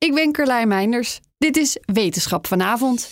[0.00, 1.20] Ik ben Carlijn Meinders.
[1.38, 3.10] Dit is Wetenschap vanavond.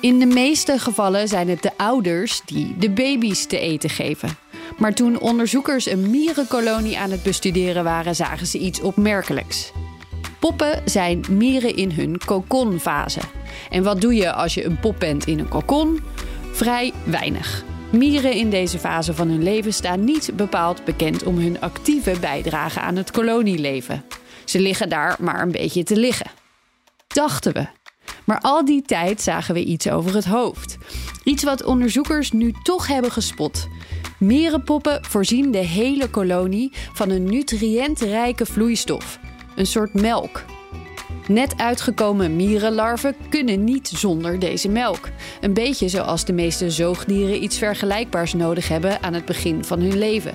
[0.00, 4.36] In de meeste gevallen zijn het de ouders die de baby's te eten geven.
[4.78, 9.72] Maar toen onderzoekers een mierenkolonie aan het bestuderen waren, zagen ze iets opmerkelijks.
[10.38, 13.20] Poppen zijn mieren in hun kokonfase.
[13.70, 16.00] En wat doe je als je een pop bent in een kokon?
[16.52, 17.64] Vrij weinig.
[17.90, 22.80] Mieren in deze fase van hun leven staan niet bepaald bekend om hun actieve bijdrage
[22.80, 24.04] aan het kolonieleven.
[24.44, 26.30] Ze liggen daar maar een beetje te liggen.
[27.06, 27.66] Dachten we.
[28.24, 30.76] Maar al die tijd zagen we iets over het hoofd.
[31.24, 33.68] Iets wat onderzoekers nu toch hebben gespot.
[34.18, 39.18] Mierenpoppen voorzien de hele kolonie van een nutriëntrijke vloeistof,
[39.56, 40.44] een soort melk.
[41.30, 45.08] Net uitgekomen mierenlarven kunnen niet zonder deze melk.
[45.40, 49.98] Een beetje zoals de meeste zoogdieren iets vergelijkbaars nodig hebben aan het begin van hun
[49.98, 50.34] leven.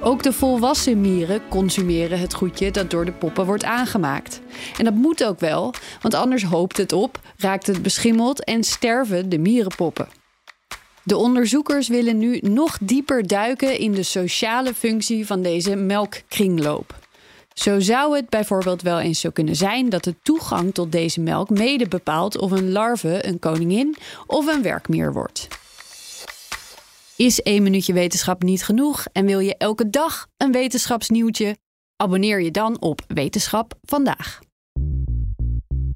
[0.00, 4.40] Ook de volwassen mieren consumeren het goedje dat door de poppen wordt aangemaakt.
[4.78, 9.28] En dat moet ook wel, want anders hoopt het op, raakt het beschimmeld en sterven
[9.28, 10.08] de mierenpoppen.
[11.02, 16.99] De onderzoekers willen nu nog dieper duiken in de sociale functie van deze melkkringloop.
[17.60, 21.50] Zo zou het bijvoorbeeld wel eens zo kunnen zijn dat de toegang tot deze melk
[21.50, 25.48] mede bepaalt of een larve een koningin of een werkmier wordt.
[27.16, 31.56] Is één minuutje wetenschap niet genoeg en wil je elke dag een wetenschapsnieuwtje?
[31.96, 34.38] Abonneer je dan op Wetenschap vandaag.